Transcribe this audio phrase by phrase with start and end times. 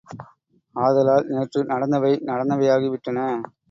[0.75, 3.19] ஆதலால் நேற்று நடந்தவை நடந்தவையாகி விட்டன.